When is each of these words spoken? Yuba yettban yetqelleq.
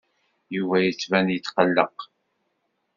Yuba 0.55 0.77
yettban 0.81 1.27
yetqelleq. 1.33 1.97